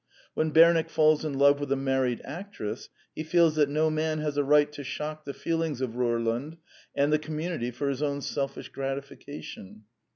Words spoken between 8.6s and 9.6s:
gratifica